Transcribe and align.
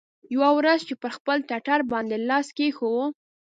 يوه 0.33 0.49
ورځ 0.57 0.81
يې 0.89 0.95
پر 1.01 1.11
خپل 1.17 1.37
ټټر 1.49 1.79
باندې 1.91 2.15
لاس 2.29 2.47
کښېښوو. 2.57 3.05